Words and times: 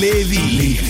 Lévis. 0.00 0.80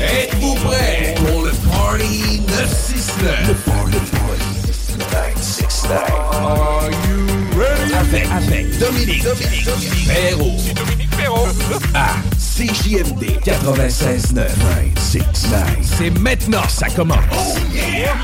Êtes-vous 0.00 0.54
prêts 0.56 1.14
pour 1.16 1.42
le 1.42 1.50
Party 1.50 2.40
969? 2.46 3.48
Le 3.48 3.54
Party 3.54 3.98
Party 4.20 5.34
969. 5.34 6.02
Are 6.30 6.88
you 6.90 7.58
ready? 7.58 7.94
Avec, 7.94 8.26
avec 8.30 8.78
Dominique, 8.78 9.24
Dominique, 9.24 9.64
Dominique 9.64 10.06
Perrault. 10.06 10.56
C'est 10.64 10.74
Dominique 10.74 11.16
Perrault. 11.16 11.48
À 11.94 12.14
CJMD 12.38 13.24
96.9. 13.44 14.34
969. 14.34 15.62
C'est 15.82 16.10
maintenant, 16.10 16.68
ça 16.68 16.88
commence. 16.90 17.18
Oh 17.32 17.56
yeah! 17.72 18.14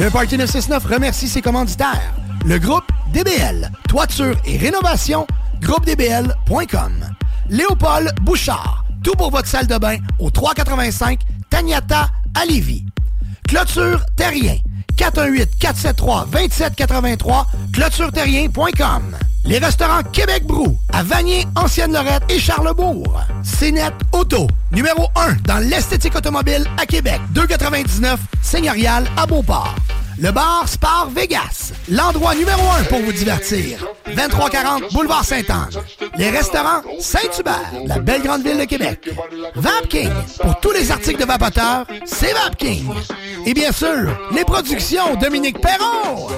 Le 0.00 0.10
Party 0.10 0.36
969 0.36 0.84
remercie 0.84 1.28
ses 1.28 1.42
commanditaires. 1.42 2.12
Le 2.44 2.58
groupe 2.58 2.84
DBL, 3.12 3.70
toiture 3.88 4.36
et 4.44 4.56
rénovation, 4.56 5.26
groupedbl.com. 5.60 6.92
Léopold 7.48 8.12
Bouchard, 8.22 8.84
tout 9.02 9.12
pour 9.12 9.30
votre 9.30 9.48
salle 9.48 9.66
de 9.66 9.78
bain 9.78 9.96
au 10.18 10.30
385 10.30 11.20
Tagnata 11.50 12.08
à 12.34 12.44
Lévis. 12.44 12.84
Clôture 13.48 14.04
Terrien, 14.16 14.56
418-473-2783, 14.96 17.46
clôtureterrien.com. 17.72 19.16
Les 19.44 19.58
restaurants 19.58 20.02
Québec 20.12 20.44
Brou, 20.44 20.76
à 20.92 21.02
Vanier, 21.02 21.46
Ancienne-Lorette 21.56 22.24
et 22.28 22.38
Charlebourg. 22.38 23.18
CNET 23.42 23.94
Auto, 24.12 24.46
numéro 24.72 25.08
1 25.16 25.36
dans 25.46 25.58
l'esthétique 25.58 26.14
automobile 26.14 26.66
à 26.78 26.84
Québec. 26.84 27.20
299 27.30 28.20
Seigneurial 28.42 29.06
à 29.16 29.26
Beauport. 29.26 29.74
Le 30.20 30.32
bar 30.32 30.68
Spar 30.68 31.08
Vegas, 31.10 31.72
l'endroit 31.88 32.34
numéro 32.34 32.60
1 32.80 32.84
pour 32.84 32.98
vous 33.00 33.12
divertir. 33.12 33.86
2340 34.06 34.92
Boulevard 34.92 35.24
Sainte-Anne. 35.24 35.70
Les 36.16 36.30
restaurants 36.30 36.82
Saint-Hubert, 36.98 37.72
la 37.86 38.00
belle 38.00 38.22
grande 38.22 38.42
ville 38.42 38.58
de 38.58 38.64
Québec. 38.64 39.10
Vapking, 39.54 40.10
pour 40.42 40.58
tous 40.58 40.72
les 40.72 40.90
articles 40.90 41.20
de 41.20 41.24
vapoteurs, 41.24 41.86
c'est 42.04 42.32
Vapking. 42.32 42.88
Et 43.46 43.54
bien 43.54 43.70
sûr, 43.70 44.08
les 44.32 44.44
productions 44.44 45.14
Dominique 45.14 45.60
Perron. 45.60 46.28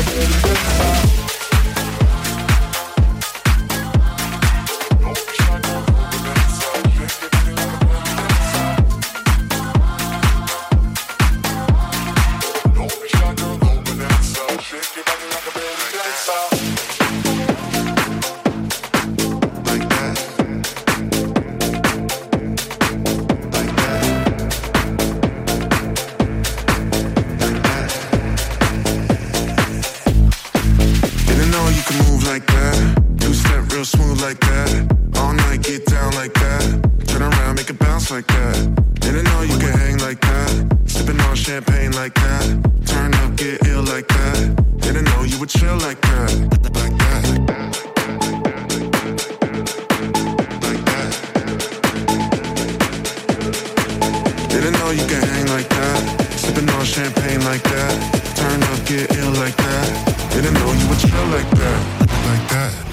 like 59.41 59.57
that. 59.57 60.29
Didn't 60.33 60.53
know 60.53 60.71
you 60.71 60.87
would 60.87 60.99
chill 60.99 61.25
like 61.33 61.49
that. 61.49 62.09
Like 62.27 62.49
that. 62.49 62.90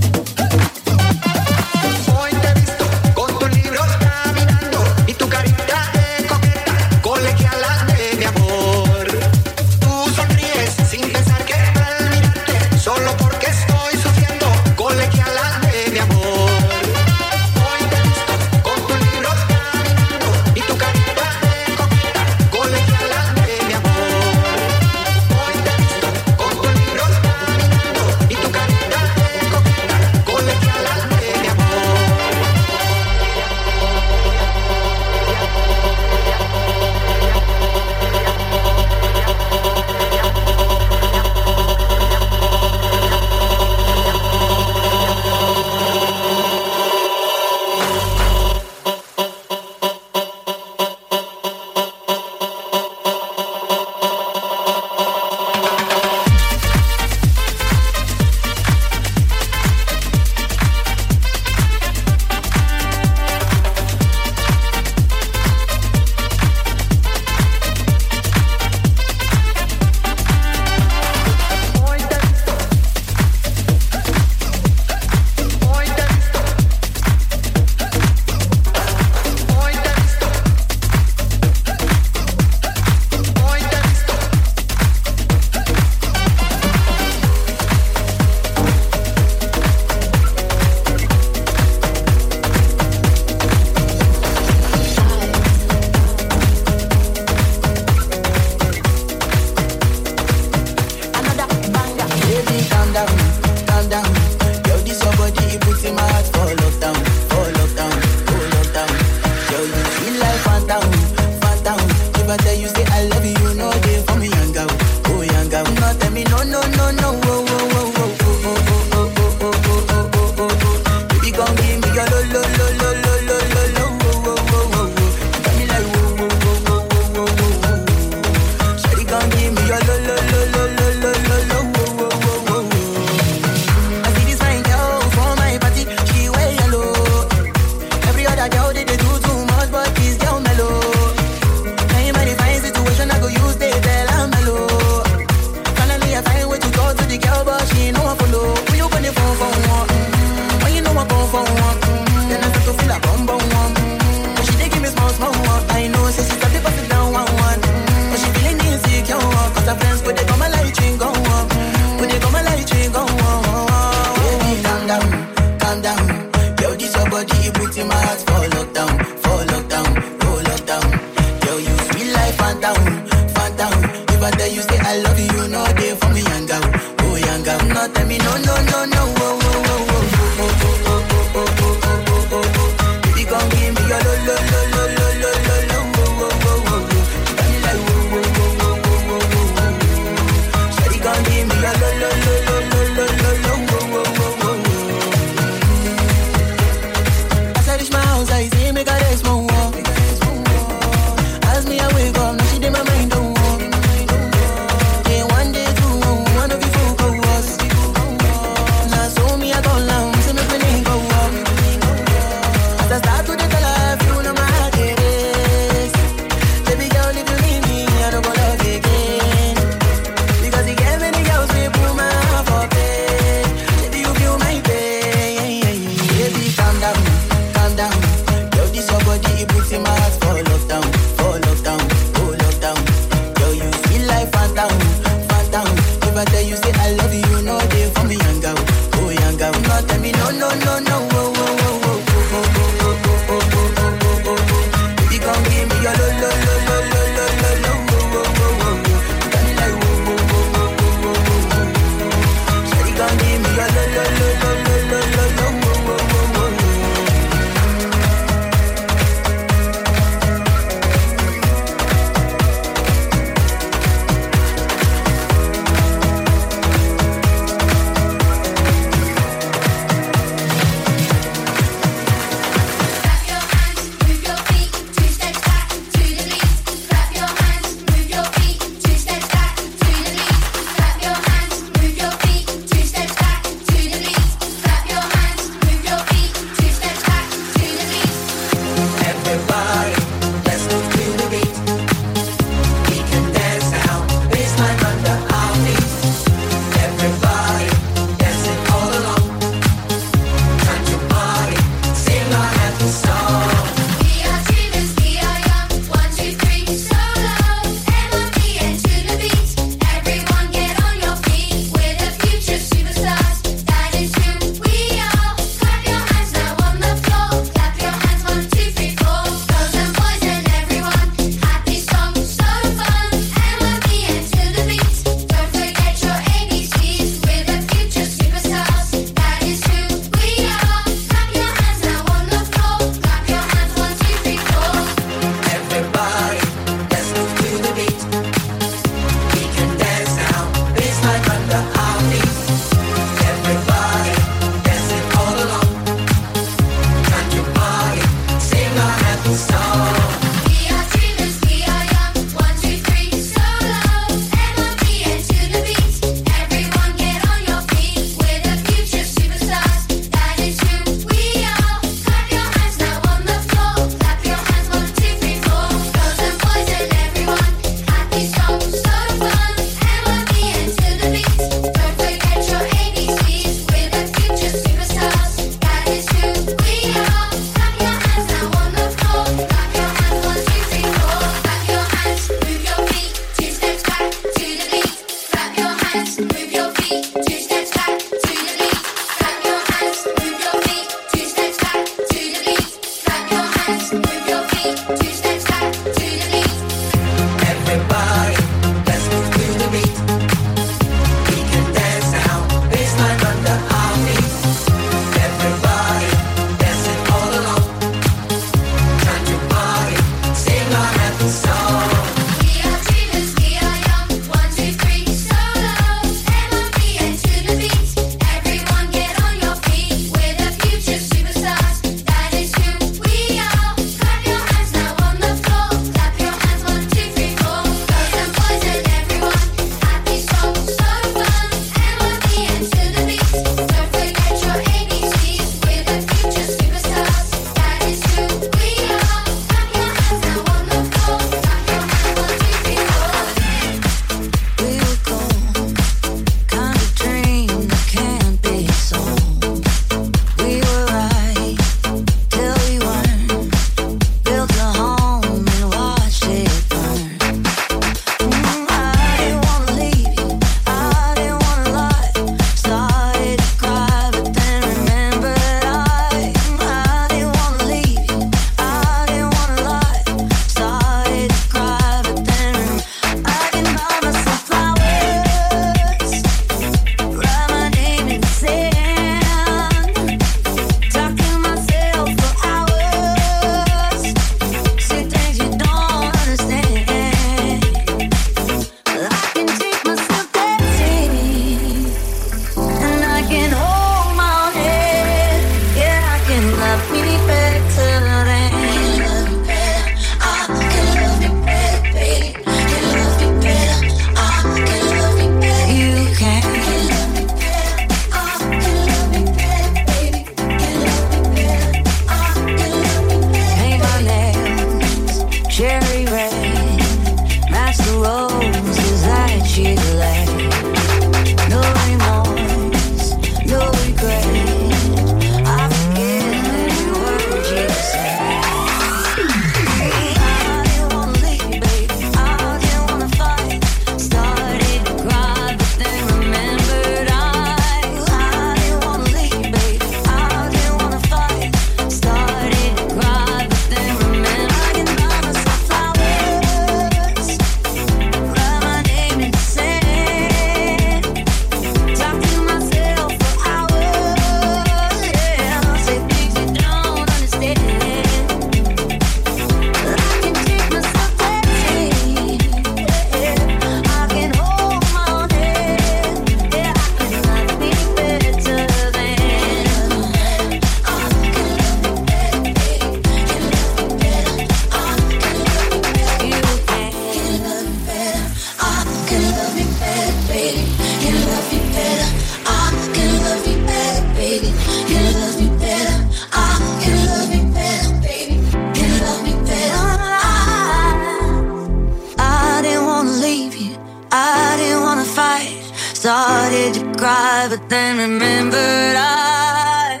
Started 595.98 596.74
to 596.74 596.94
cry, 596.96 597.48
but 597.50 597.68
then 597.68 597.98
remembered 597.98 598.94
I 598.96 600.00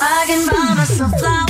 I 0.00 0.24
can 0.26 0.48
buy 0.48 0.74
myself 0.74 1.12
flowers. 1.20 1.47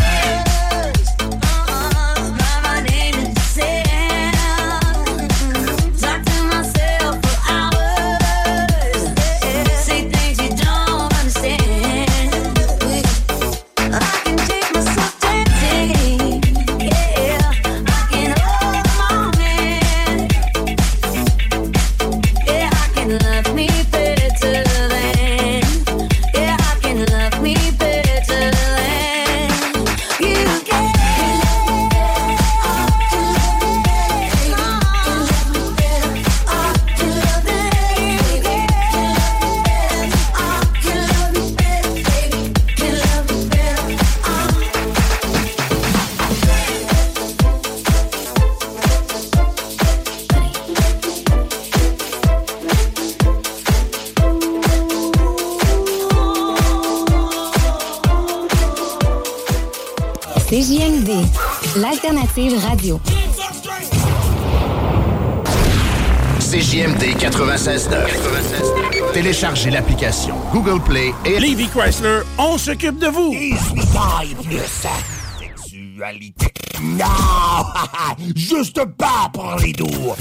l'alternative 61.80 62.58
radio. 62.58 63.00
CJMD 66.40 67.16
96.9. 67.18 69.12
Téléchargez 69.12 69.70
l'application 69.70 70.34
Google 70.52 70.80
Play 70.82 71.12
et... 71.24 71.38
Levy 71.38 71.68
Chrysler, 71.68 72.20
on 72.38 72.58
s'occupe 72.58 72.98
de 72.98 73.08
vous! 73.08 73.34
Sexualité. 75.68 76.52
Non! 76.82 77.04
Juste 78.34 78.84
pas 78.96 79.28
pour 79.32 79.56
les 79.62 79.72
doux. 79.72 80.14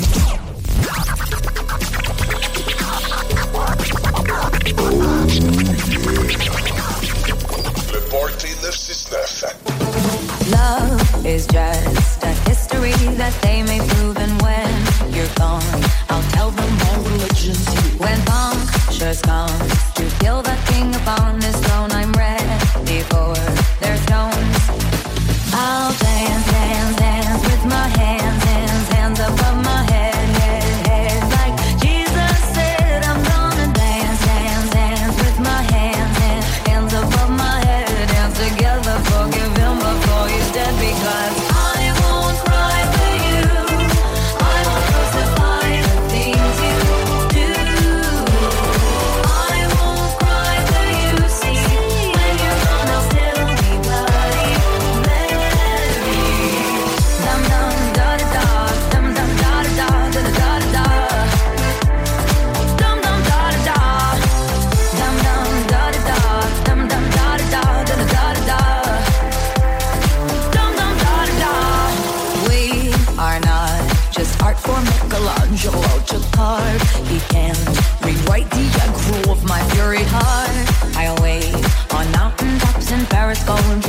Le 7.93 7.99
Party 8.11 8.47
969. 8.61 10.36
Love 10.51 11.25
is 11.25 11.45
just 11.45 12.23
a 12.23 12.33
history 12.47 12.93
that 13.17 13.33
they 13.41 13.63
may 13.63 13.79
prove. 13.79 14.17
And 14.17 14.41
when 14.41 14.69
you're 15.11 15.33
gone, 15.35 15.83
I'll 16.09 16.23
tell 16.31 16.51
them 16.51 16.71
all 16.87 17.01
religion's 17.03 17.67
you. 17.75 17.99
When 17.99 18.17
punctures 18.25 19.21
comes 19.21 19.93
to 19.93 20.03
kill 20.19 20.41
the 20.41 20.57
king 20.67 20.95
upon 20.95 21.39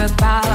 about 0.00 0.47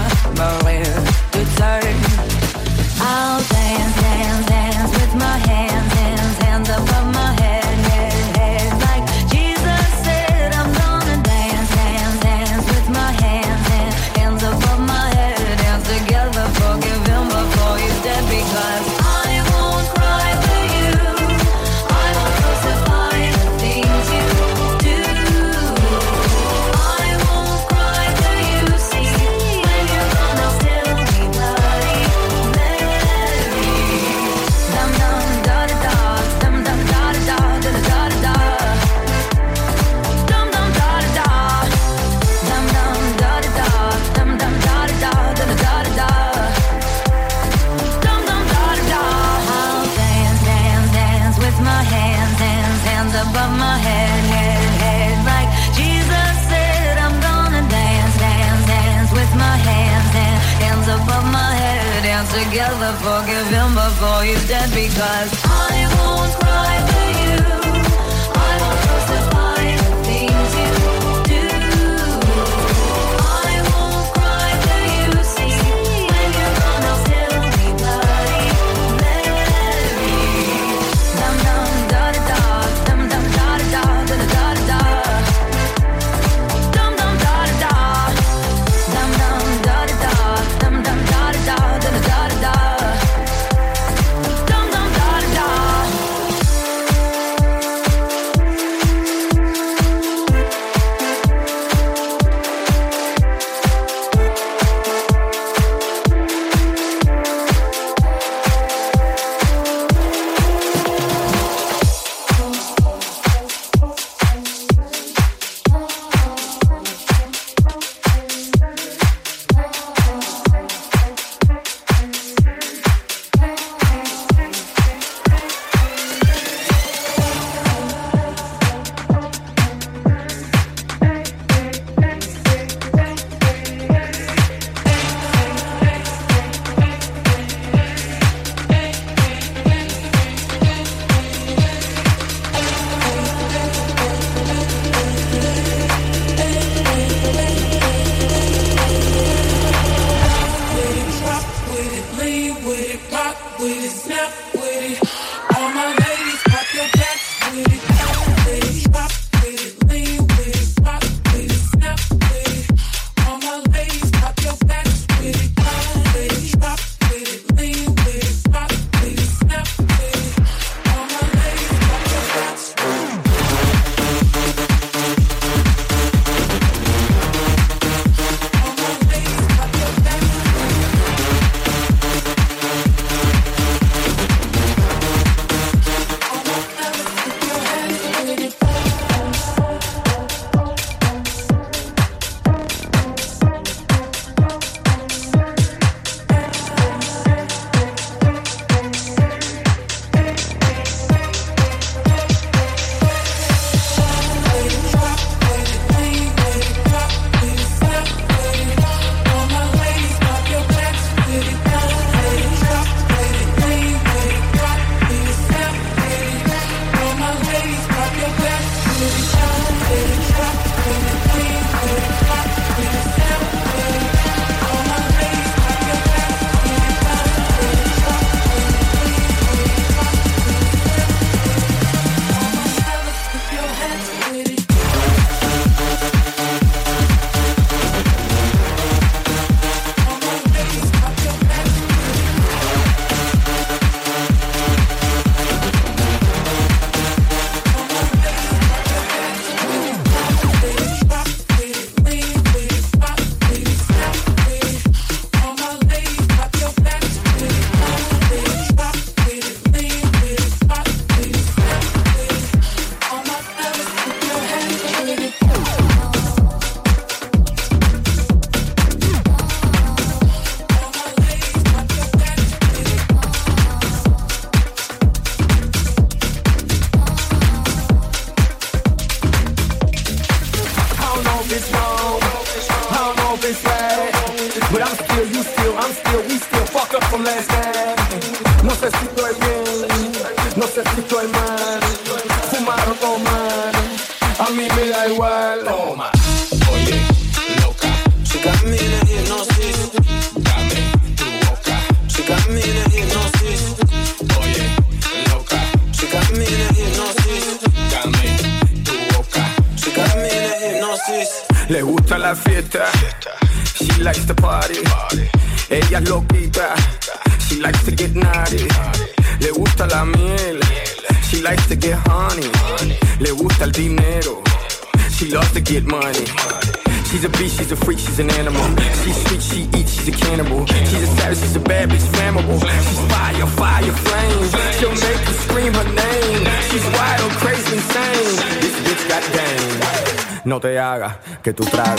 que 341.43 341.53
tú 341.53 341.65
traes. 341.65 341.92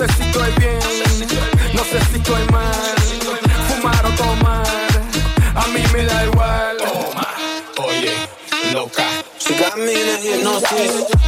No 0.00 0.06
sé 0.06 0.14
si 0.14 0.22
estoy 0.22 0.52
bien, 0.58 0.78
no 1.74 1.84
sé 1.84 2.00
si 2.10 2.16
estoy 2.16 2.42
mal. 2.50 2.94
Fumar 3.68 4.06
o 4.06 4.10
tomar, 4.16 4.66
a 5.54 5.66
mí 5.66 5.82
me 5.92 6.04
da 6.06 6.24
igual. 6.24 6.76
Toma, 6.78 7.28
oye, 7.86 8.14
loca. 8.72 9.04
She 9.38 9.54
got 9.58 9.76
me 9.76 9.92
in 9.92 10.46
a. 10.46 11.19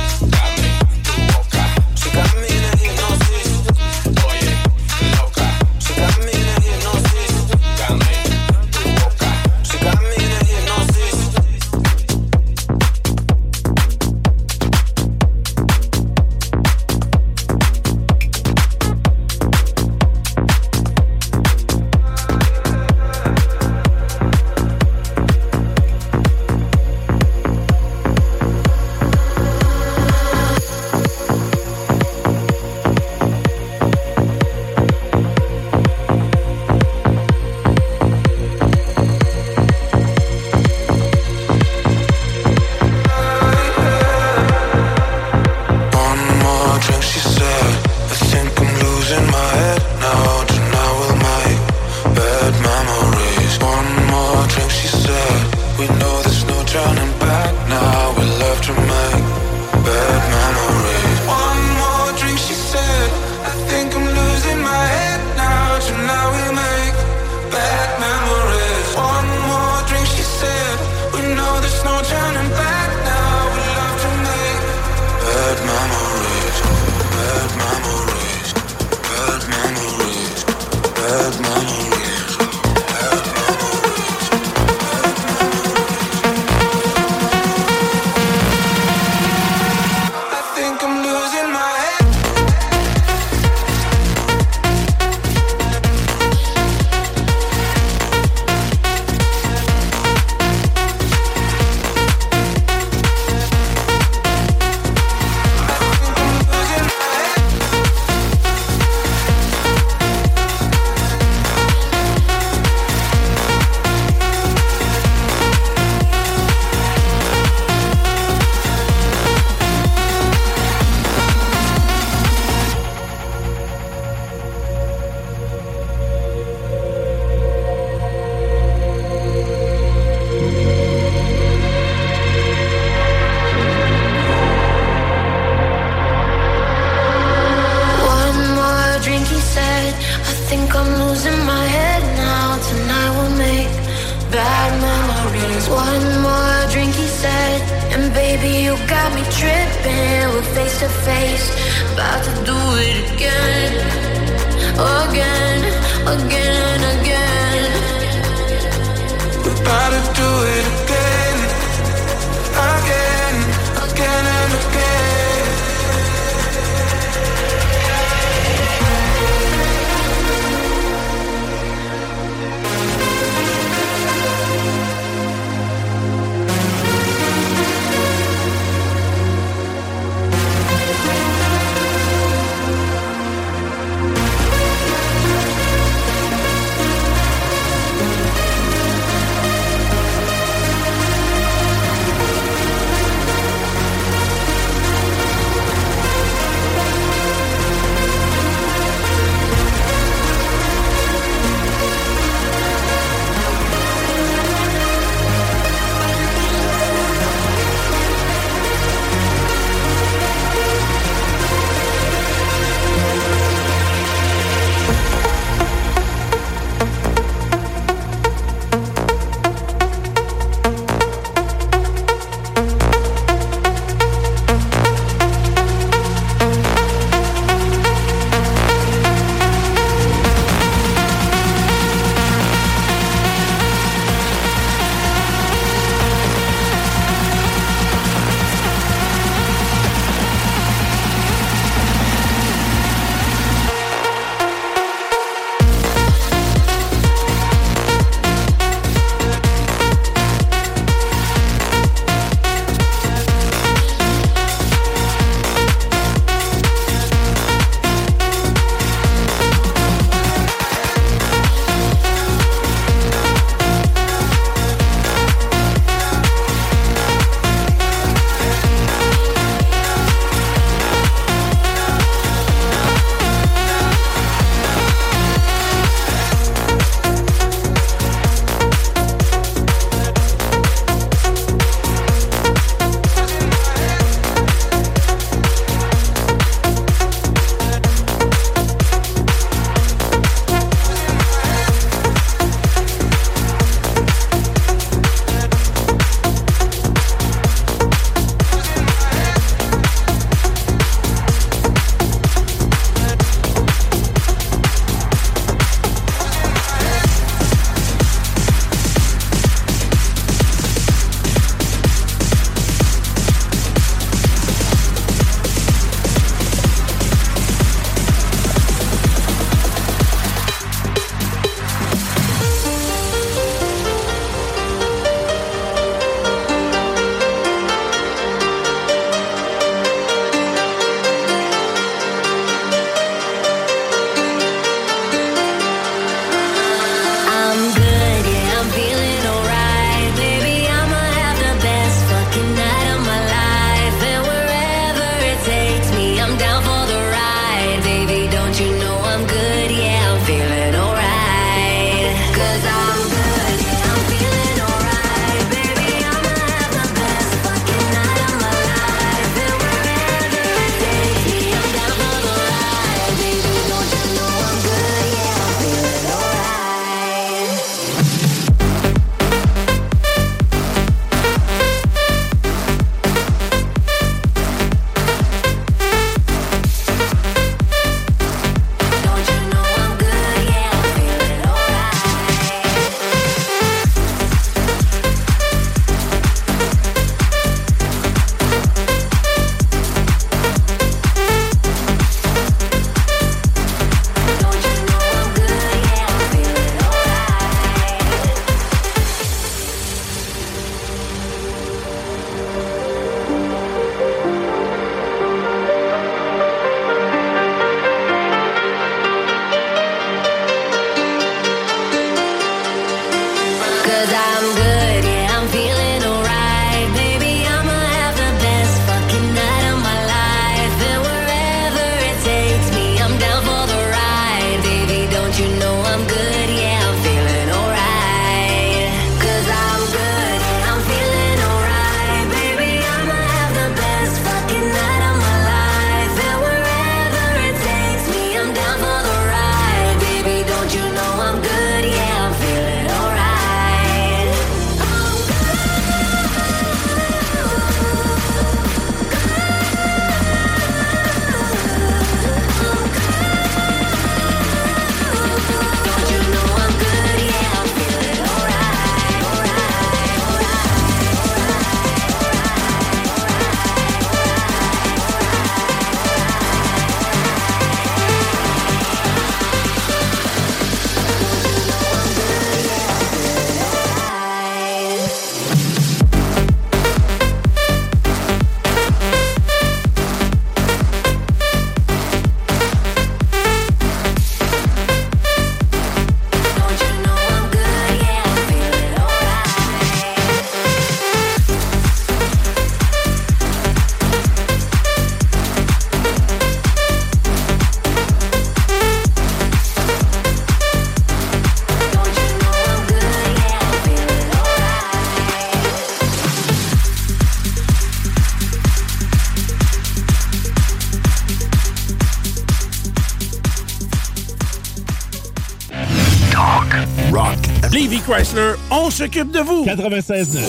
Chrysler, 518.13 518.57
on 518.71 518.91
s'occupe 518.91 519.31
de 519.31 519.41
vous. 519.41 519.65
96.9. 519.65 520.41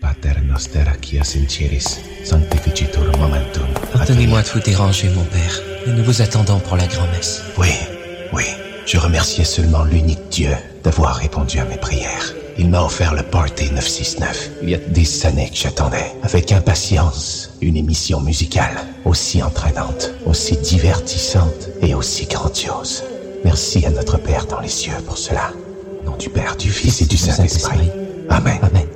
Pater 0.00 0.40
noster 0.44 0.82
qui 1.00 1.18
sinceris, 1.18 2.00
sanctificitur 2.24 3.16
momentum. 3.16 3.68
Pardonnez-moi 3.92 4.42
de 4.42 4.48
vous 4.48 4.58
déranger, 4.58 5.08
mon 5.10 5.22
père, 5.22 5.62
mais 5.86 5.92
nous 5.92 6.02
vous 6.02 6.20
attendons 6.20 6.58
pour 6.58 6.76
la 6.76 6.88
grand-messe. 6.88 7.42
Oui, 7.58 7.68
oui. 8.32 8.42
Je 8.86 8.98
remerciais 8.98 9.44
seulement 9.44 9.84
l'unique 9.84 10.28
Dieu 10.32 10.50
d'avoir 10.82 11.14
répondu 11.14 11.60
à 11.60 11.64
mes 11.66 11.76
prières. 11.76 12.34
Il 12.58 12.70
m'a 12.70 12.82
offert 12.82 13.14
le 13.14 13.22
Party 13.22 13.70
969. 13.70 14.50
Il 14.62 14.70
y 14.70 14.74
a 14.74 14.78
des 14.78 15.26
années 15.26 15.50
que 15.50 15.56
j'attendais, 15.56 16.12
avec 16.24 16.50
impatience, 16.50 17.52
une 17.60 17.76
émission 17.76 18.20
musicale 18.20 18.78
aussi 19.04 19.44
entraînante, 19.44 20.10
aussi 20.24 20.56
divertissante 20.56 21.68
et 21.82 21.94
aussi 21.94 22.26
grandiose. 22.26 23.04
Merci 23.44 23.86
à 23.86 23.90
notre 23.90 24.18
Père 24.18 24.46
dans 24.46 24.58
les 24.58 24.68
cieux 24.68 24.96
pour 25.06 25.18
cela. 25.18 25.52
Du 26.18 26.30
Père, 26.30 26.56
du 26.56 26.70
Fils 26.70 27.02
et 27.02 27.06
du 27.06 27.16
Saint-Esprit. 27.16 27.90
Amen. 28.30 28.58
Amen. 28.62 28.95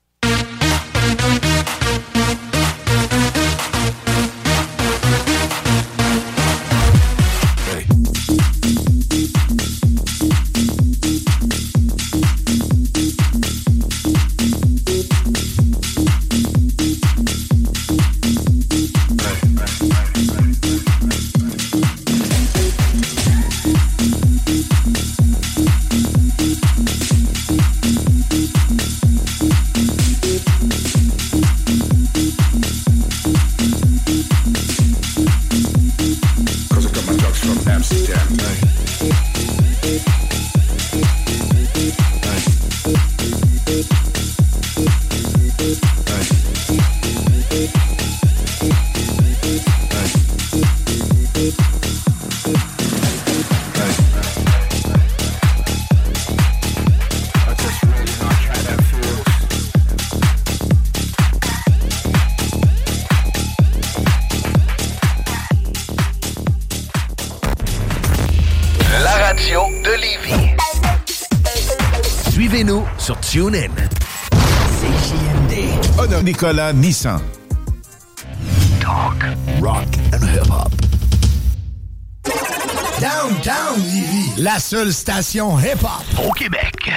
Nicolas 76.41 76.73
Nissan. 76.73 77.21
Talk, 78.79 79.23
rock 79.61 79.85
and 80.11 80.23
hip-hop. 80.23 80.71
Downtown 82.99 83.79
Lévis, 83.79 84.41
la 84.41 84.59
seule 84.59 84.91
station 84.91 85.59
hip-hop 85.59 86.01
Au 86.25 86.31
Québec. 86.31 86.89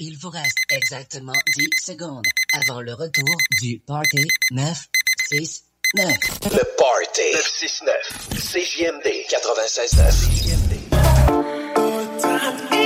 Il 0.00 0.16
vous 0.16 0.30
reste 0.30 0.56
exactement 0.70 1.34
10 1.54 1.68
secondes 1.84 2.24
avant 2.54 2.80
le 2.80 2.94
retour 2.94 3.36
du 3.60 3.78
Party 3.86 4.26
969. 4.52 6.08
Le 6.44 6.64
Party 6.78 7.30
969. 7.34 7.94
CJMD 8.38 9.06
96.9. 9.28 10.24
Yeah. 12.72 12.83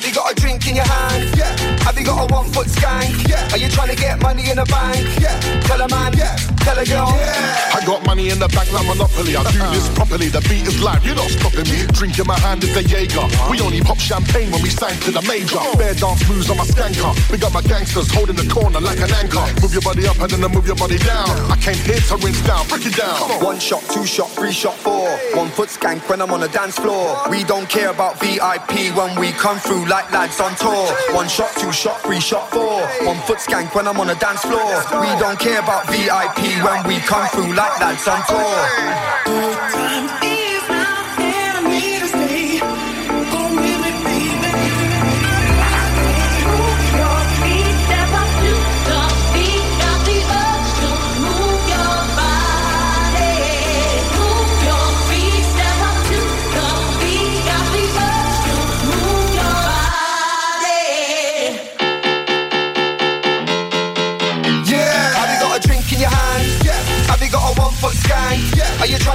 Have 0.00 0.08
you 0.08 0.14
got 0.14 0.32
a 0.32 0.34
drink 0.34 0.66
in 0.66 0.76
your 0.76 0.86
hand? 0.86 1.36
Yeah. 1.36 1.54
Have 1.84 1.98
you 1.98 2.06
got 2.06 2.30
a 2.30 2.34
one 2.34 2.50
foot 2.52 2.68
skank? 2.68 3.28
Yeah. 3.28 3.46
Are 3.52 3.58
you 3.58 3.68
trying 3.68 3.90
to 3.90 3.96
get 3.96 4.22
money 4.22 4.48
in 4.48 4.56
the 4.56 4.64
bank? 4.64 5.06
Yeah. 5.20 5.38
Tell 5.60 5.78
a 5.78 5.88
man. 5.88 6.16
Yeah. 6.16 6.49
Tell 6.60 6.78
a 6.78 6.84
girl. 6.84 7.08
Yeah. 7.16 7.76
I 7.76 7.84
got 7.86 8.04
money 8.04 8.28
in 8.28 8.38
the 8.38 8.48
bank 8.48 8.72
like 8.72 8.86
Monopoly. 8.86 9.36
I 9.36 9.42
do 9.52 9.58
this 9.72 9.88
properly. 9.94 10.28
The 10.28 10.40
beat 10.44 10.68
is 10.68 10.82
live. 10.82 11.04
You're 11.04 11.16
not 11.16 11.30
stopping 11.30 11.64
me. 11.72 11.86
Drink 11.96 12.18
in 12.18 12.26
my 12.26 12.38
hand 12.38 12.62
is 12.64 12.76
a 12.76 12.82
Jaeger. 12.82 13.24
We 13.48 13.60
only 13.60 13.80
pop 13.80 13.98
champagne 13.98 14.50
when 14.50 14.62
we 14.62 14.68
sign 14.68 14.94
to 15.06 15.10
the 15.10 15.22
major. 15.22 15.58
Bare 15.80 15.94
dance 15.94 16.28
moves 16.28 16.50
on 16.50 16.58
my 16.58 16.66
skanker. 16.68 17.16
Big 17.30 17.42
up 17.44 17.52
my 17.52 17.62
gangsters 17.62 18.12
holding 18.12 18.36
the 18.36 18.46
corner 18.52 18.80
like 18.80 19.00
an 19.00 19.10
anchor. 19.16 19.40
Move 19.62 19.72
your 19.72 19.82
body 19.82 20.06
up 20.06 20.18
and 20.20 20.30
then 20.30 20.44
I 20.44 20.48
move 20.48 20.66
your 20.66 20.76
body 20.76 20.98
down. 20.98 21.30
I 21.48 21.56
came 21.56 21.80
here 21.88 22.02
to 22.12 22.16
rinse 22.20 22.42
down. 22.44 22.68
Break 22.68 22.84
it 22.84 22.96
down. 22.96 23.16
One 23.40 23.58
shot, 23.58 23.82
two 23.88 24.04
shot, 24.04 24.28
three 24.36 24.52
shot, 24.52 24.76
four. 24.76 25.08
One 25.32 25.48
foot 25.48 25.70
skank 25.70 26.04
when 26.10 26.20
I'm 26.20 26.32
on 26.32 26.40
the 26.40 26.52
dance 26.52 26.76
floor. 26.76 27.16
We 27.30 27.44
don't 27.44 27.68
care 27.68 27.90
about 27.90 28.20
VIP 28.20 28.92
when 28.92 29.18
we 29.18 29.32
come 29.32 29.58
through 29.58 29.86
like 29.86 30.12
lads 30.12 30.40
on 30.40 30.54
tour. 30.56 30.86
One 31.16 31.28
shot, 31.28 31.56
two 31.56 31.72
shot, 31.72 32.02
three 32.02 32.20
shot, 32.20 32.50
four. 32.50 32.82
One 33.06 33.18
foot 33.24 33.38
skank 33.38 33.74
when 33.74 33.88
I'm 33.88 33.98
on 34.00 34.08
the 34.08 34.18
dance 34.20 34.42
floor. 34.42 34.68
We 35.00 35.08
don't 35.16 35.38
care 35.38 35.60
about 35.60 35.88
VIP 35.88 36.49
when 36.58 36.86
we 36.86 36.98
come 37.00 37.26
through 37.28 37.54
like 37.54 37.80
lads 37.80 38.08
on 38.08 38.22
tour. 38.26 39.49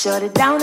Shut 0.00 0.22
it 0.22 0.32
down 0.32 0.62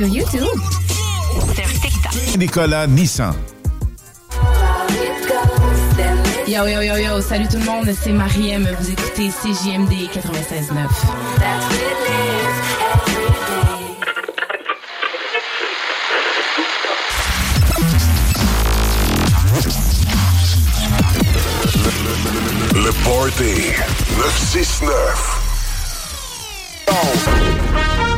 Sur 0.00 0.08
YouTube. 0.08 0.58
Nicolas 2.38 2.86
Nissan. 2.86 3.34
Yo 6.46 6.66
yo 6.66 6.80
yo 6.80 6.96
yo, 6.96 7.20
salut 7.20 7.46
tout 7.48 7.58
le 7.58 7.66
monde, 7.66 7.90
c'est 8.02 8.12
Mariem, 8.12 8.66
vous 8.80 8.90
écoutez 8.90 9.28
CJMD 9.28 10.08
96.9. 10.10 10.88
Le 22.74 22.92
Party 23.04 23.72
969. 24.16 25.40
Drop 26.86 28.09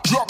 Drop 0.00 0.21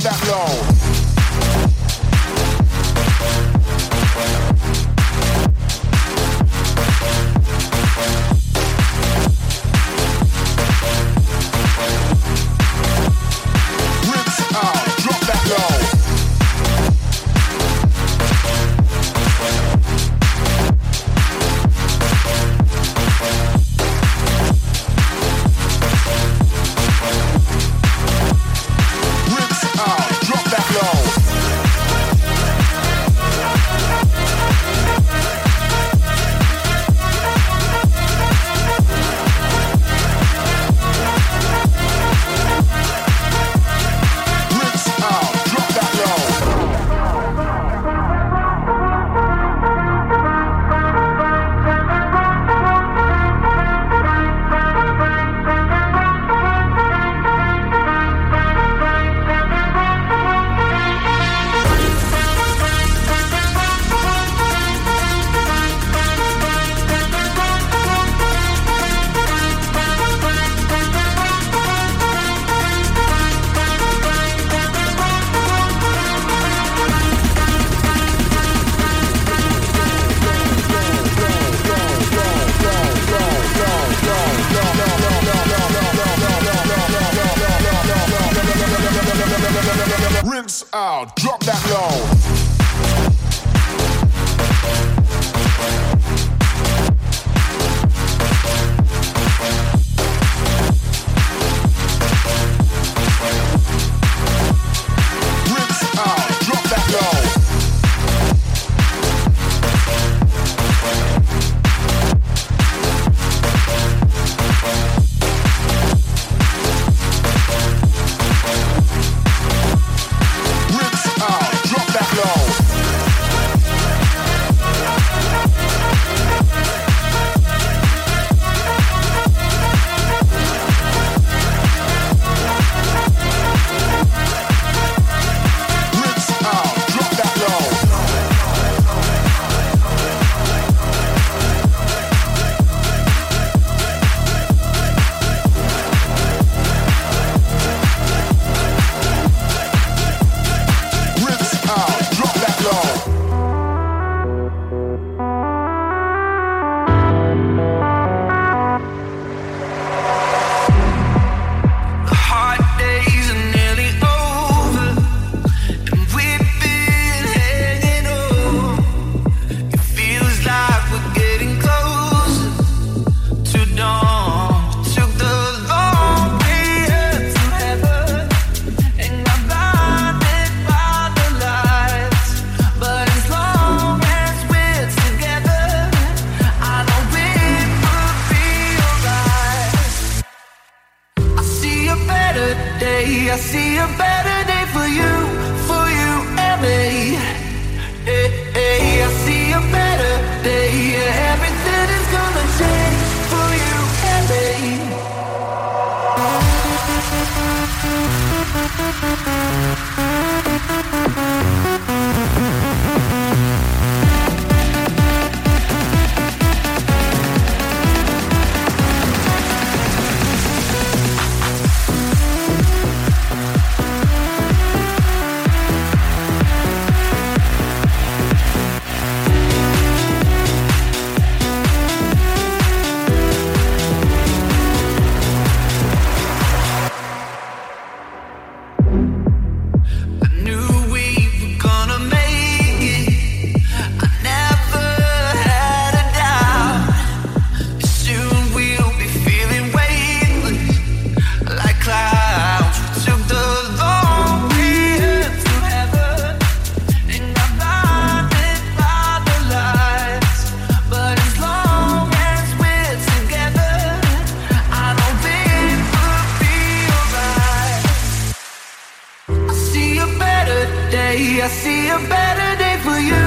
I 271.45 271.49
see 271.49 271.89
a 271.89 271.99
better 272.09 272.57
day 272.57 272.77
for 272.85 273.01
you, 273.01 273.25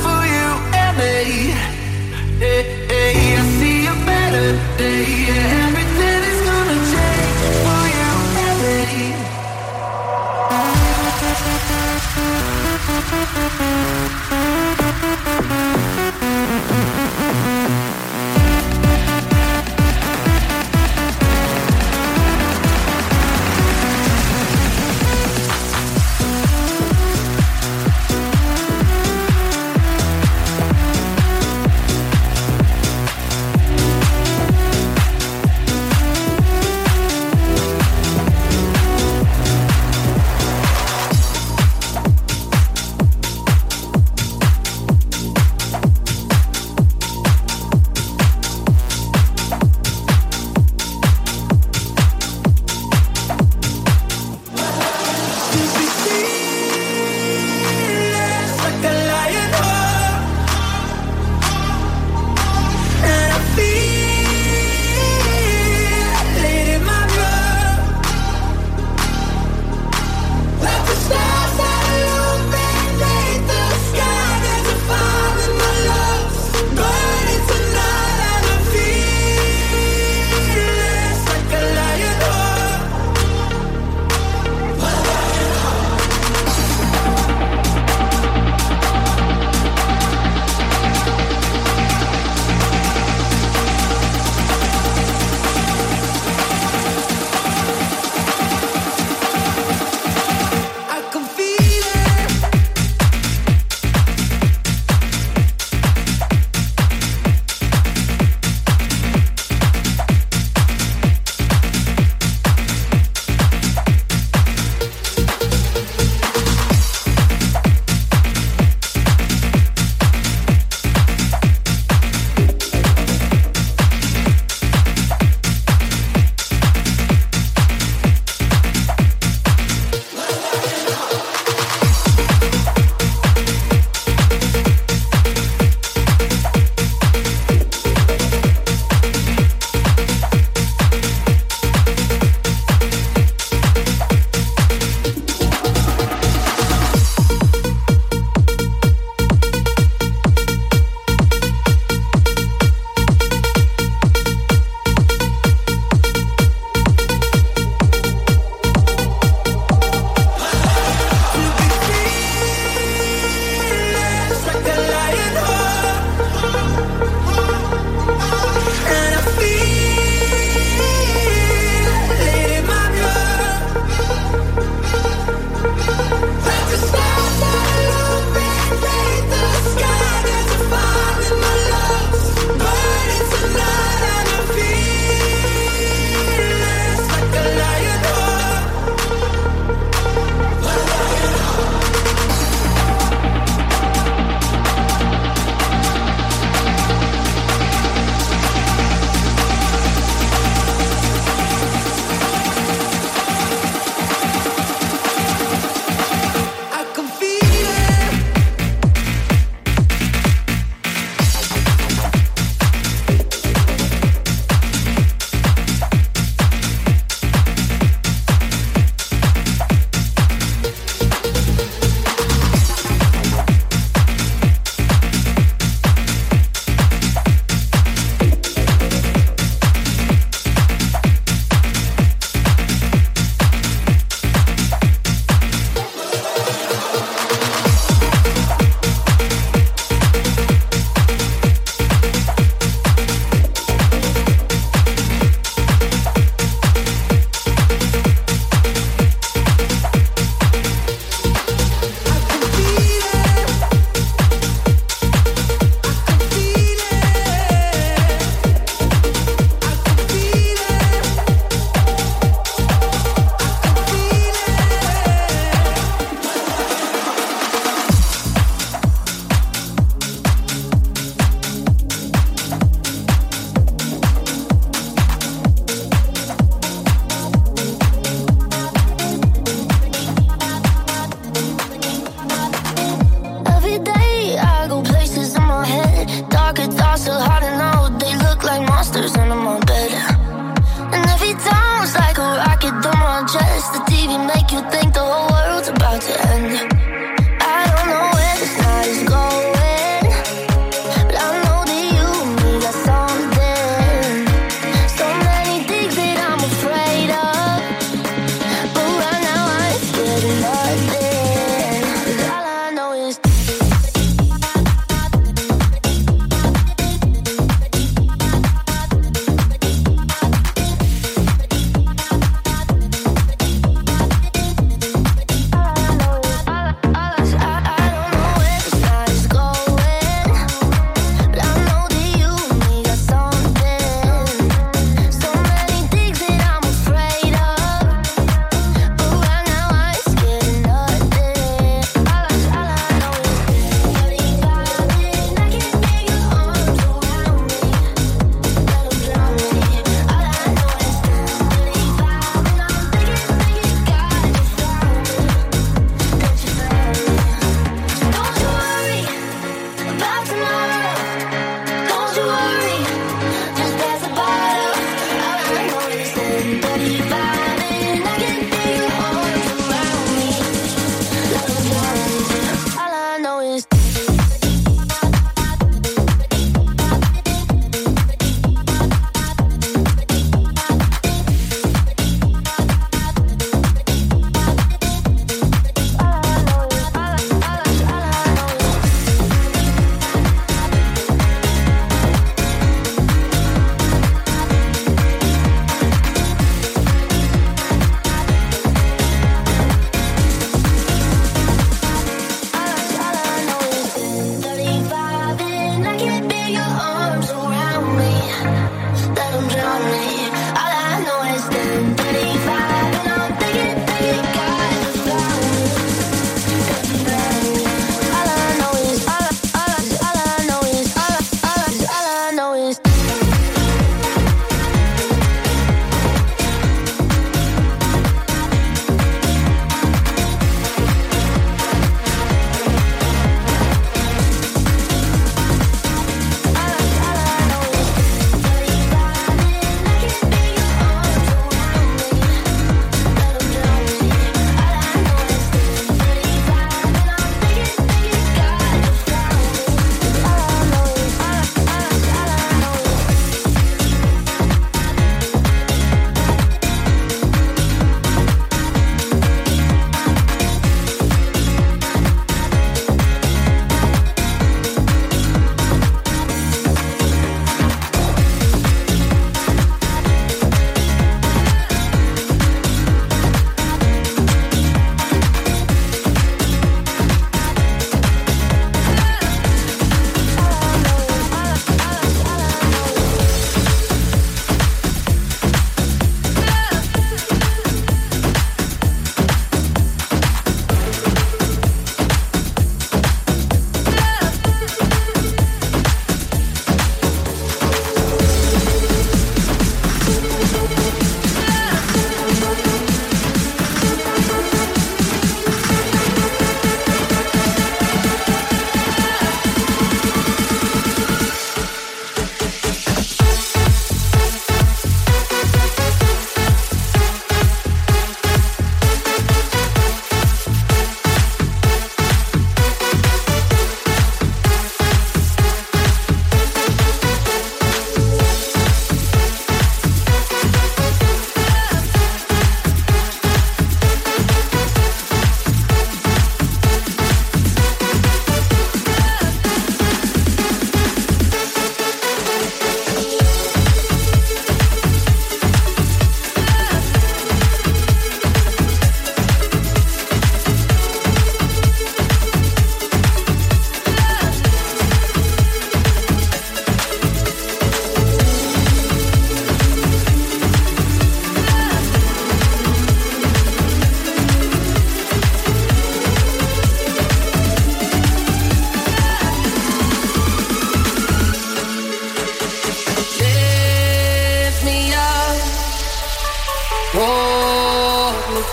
for 0.00 0.20
you 0.24 0.46
and 0.72 0.96
me. 0.98 1.50
Yeah. 2.38 2.75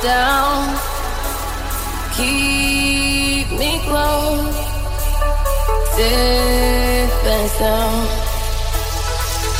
down. 0.03 0.77
Keep 2.17 3.57
me 3.57 3.80
close, 3.88 4.55
safe 5.95 7.49
sound. 7.57 8.09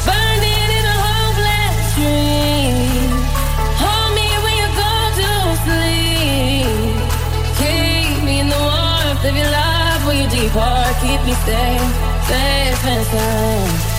Burning 0.06 0.70
in 0.78 0.86
a 0.96 0.98
hopeless 1.08 1.78
dream. 1.96 3.12
Hold 3.82 4.12
me 4.18 4.28
when 4.44 4.56
you 4.62 4.70
go 4.84 4.94
to 5.20 5.30
sleep. 5.64 6.96
Keep 7.60 8.24
me 8.26 8.42
in 8.42 8.50
the 8.50 8.60
warmth 8.60 9.24
of 9.24 9.36
your 9.36 9.50
love. 9.50 9.74
Keep 11.02 11.22
me 11.26 11.34
safe, 11.48 11.92
safe 12.28 12.86
and 12.86 13.06
sound. 13.08 13.93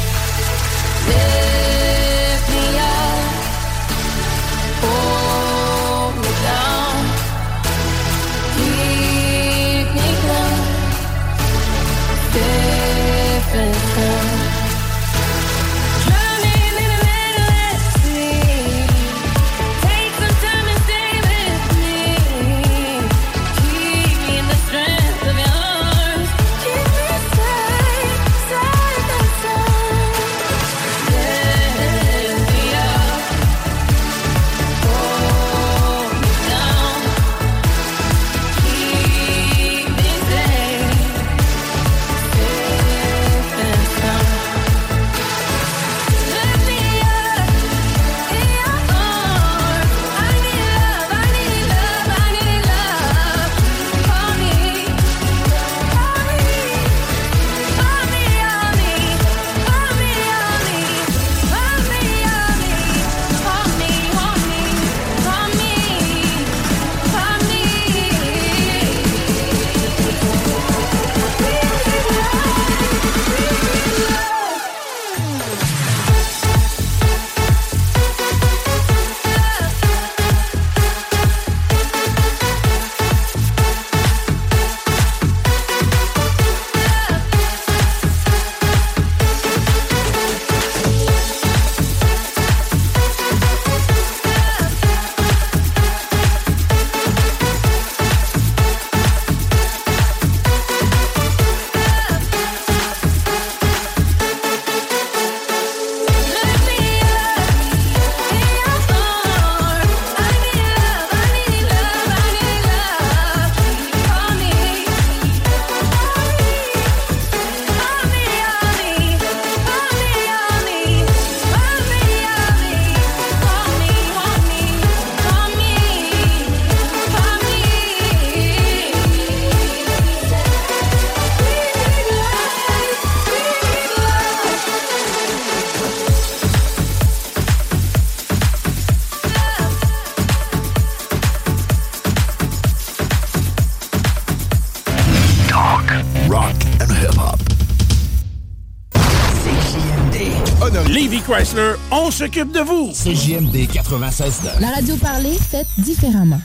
Chrysler, 151.34 151.72
on 151.90 152.12
s'occupe 152.12 152.52
de 152.52 152.60
vous. 152.60 152.92
CJMD 152.92 153.66
96 153.72 154.42
La 154.60 154.68
radio 154.68 154.94
parlée, 154.96 155.36
faite 155.36 155.66
différemment. 155.78 156.40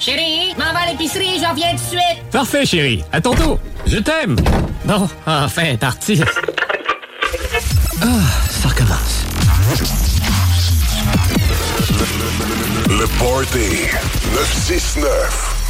Chérie, 0.00 0.52
m'en 0.58 0.72
va 0.72 0.80
à 0.80 0.90
l'épicerie, 0.90 1.38
j'en 1.40 1.54
viens 1.54 1.70
tout 1.70 1.76
de 1.76 1.88
suite. 1.88 2.30
Parfait, 2.32 2.66
chérie. 2.66 3.04
À 3.12 3.20
tantôt. 3.20 3.60
Je 3.86 3.98
t'aime. 3.98 4.34
Bon, 4.84 5.08
enfin, 5.24 5.76
parti. 5.76 6.20
Ah, 8.00 8.06
ça 8.50 8.68
recommence. 8.68 9.24
Le 12.88 13.06
Party 13.20 13.86
969. 14.34 15.61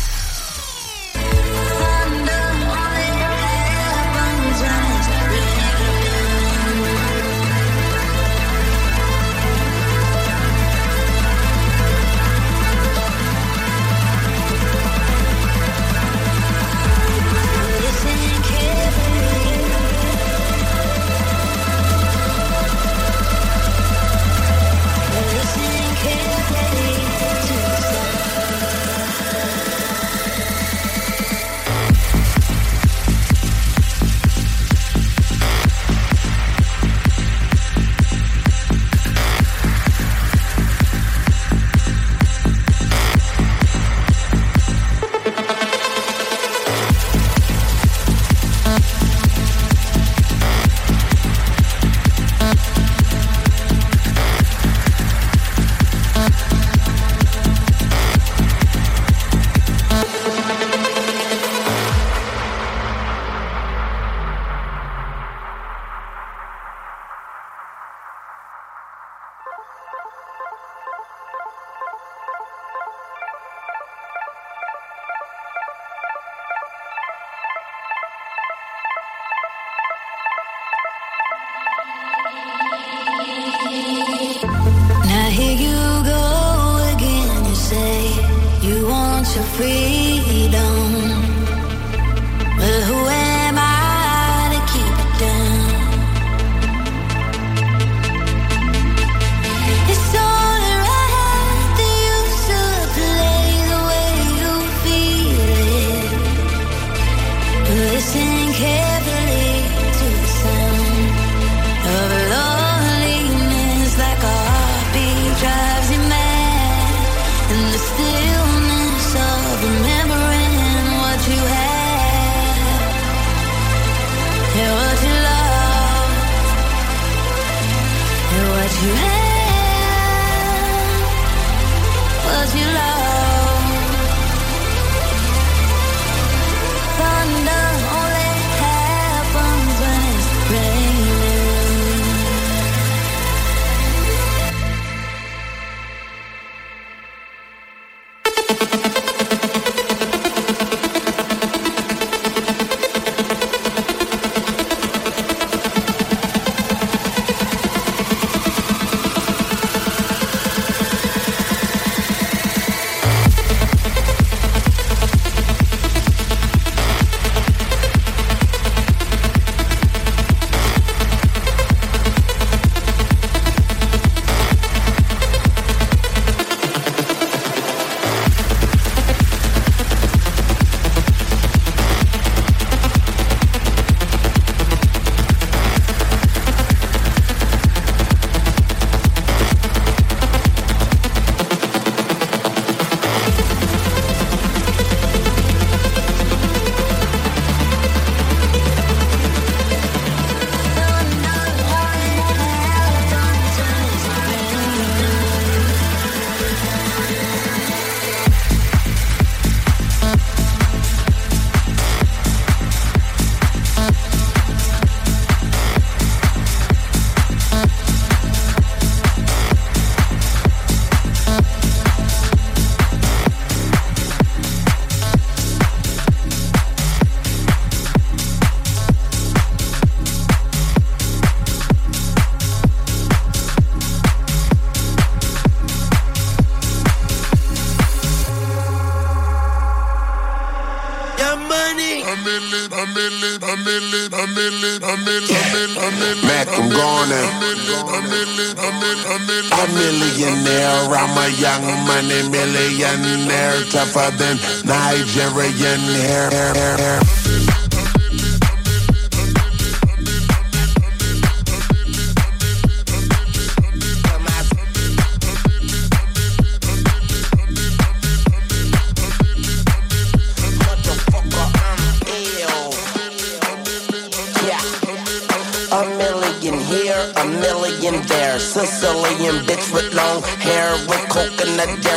A 248.13 249.67
millionaire, 249.73 250.93
I'm 250.93 251.17
a 251.17 251.29
young 251.41 251.65
money 251.87 252.29
millionaire, 252.29 253.65
tougher 253.71 254.11
than 254.19 254.37
Nigerian 254.67 255.81
hair. 255.97 256.29
hair, 256.31 256.55
hair, 256.55 256.77
hair. 256.77 257.52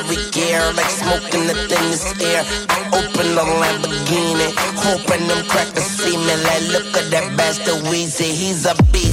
Dairy 0.05 0.29
gear, 0.31 0.73
like 0.73 0.89
smoking 0.89 1.47
the 1.47 1.53
thinnest 1.69 2.21
air. 2.21 2.43
I 2.69 2.79
open 2.93 3.35
the 3.35 3.41
Lamborghini, 3.41 4.53
hoping 4.77 5.27
them 5.27 5.45
crackers 5.47 5.83
see 5.83 6.17
me. 6.17 6.35
Like, 6.43 6.67
look 6.69 6.97
at 6.97 7.11
that 7.11 7.37
bastard 7.37 7.83
Weezy, 7.85 8.31
he's 8.31 8.65
a 8.65 8.75
beast, 8.91 9.04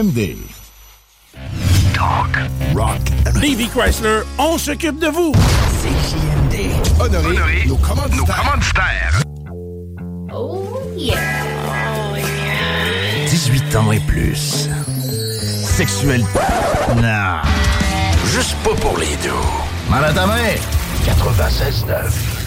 CJMD. 0.00 0.36
Talk, 1.92 2.38
rock, 2.74 3.00
Davy 3.34 3.68
Chrysler, 3.68 4.22
on 4.38 4.56
s'occupe 4.56 4.98
de 4.98 5.08
vous. 5.08 5.32
CJMD. 5.82 6.72
Honoré, 6.98 7.66
nos 7.66 7.76
commanditaires. 7.76 9.20
Oh 10.32 10.80
yeah. 10.96 11.16
18 13.28 13.76
ans 13.76 13.92
et 13.92 14.00
plus. 14.00 14.70
Sexuel. 15.62 16.24
Non. 16.96 17.42
Juste 18.32 18.56
pas 18.64 18.74
pour 18.80 18.96
les 18.96 19.16
deux. 19.22 19.90
Mal 19.90 20.04
à 20.04 20.12
ta 20.14 20.26
main. 20.26 20.54
96.9. 21.04 22.39